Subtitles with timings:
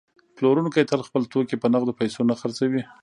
[0.35, 2.81] پلورونکی تل خپل توکي په نغدو پیسو نه خرڅوي